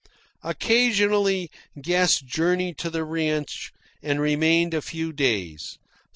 Occasionally 0.41 1.51
guests 1.79 2.21
journeyed 2.21 2.79
to 2.79 2.89
the 2.89 3.03
ranch 3.03 3.71
and 4.01 4.19
remained 4.19 4.73
a 4.73 4.81
few 4.81 5.13
days. 5.13 5.77